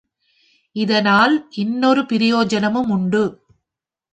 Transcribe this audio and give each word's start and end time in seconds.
இதனால் 0.75 1.47
இன்னொரு 1.49 2.05
பிரயோஜனமும் 2.05 2.89
உண்டு. 2.89 3.23